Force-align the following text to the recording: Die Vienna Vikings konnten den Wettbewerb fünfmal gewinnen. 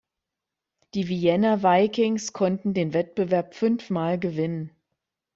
Die 0.95 1.07
Vienna 1.09 1.61
Vikings 1.61 2.33
konnten 2.33 2.73
den 2.73 2.91
Wettbewerb 2.95 3.53
fünfmal 3.53 4.17
gewinnen. 4.17 4.71